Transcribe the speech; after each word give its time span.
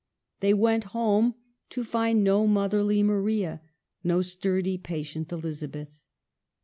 They 0.39 0.51
went 0.55 0.85
home 0.97 1.35
to 1.69 1.83
find 1.83 2.23
no 2.23 2.47
motherly 2.47 3.03
Maria, 3.03 3.61
no 4.03 4.23
sturdy, 4.23 4.79
patient 4.79 5.31
Elizabeth. 5.31 6.01